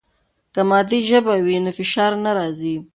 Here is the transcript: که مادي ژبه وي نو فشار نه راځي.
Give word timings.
که 0.53 0.61
مادي 0.69 0.99
ژبه 1.09 1.35
وي 1.45 1.57
نو 1.63 1.71
فشار 1.77 2.11
نه 2.25 2.31
راځي. 2.37 2.75